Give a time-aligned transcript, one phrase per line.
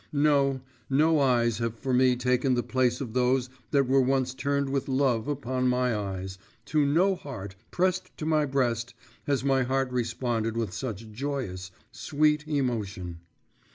[0.11, 0.61] No!
[0.89, 4.87] no eyes have for me taken the place of those that were once turned with
[4.87, 8.95] love upon my eyes, to no heart, pressed to my breast,
[9.27, 13.19] has my heart responded with such joyous sweet emotion!